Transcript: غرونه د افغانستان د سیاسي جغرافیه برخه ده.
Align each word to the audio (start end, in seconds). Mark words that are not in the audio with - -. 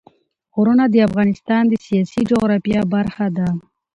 غرونه 0.55 0.85
د 0.89 0.95
افغانستان 1.07 1.63
د 1.67 1.73
سیاسي 1.85 2.21
جغرافیه 2.31 2.81
برخه 2.93 3.25
ده. 3.37 3.47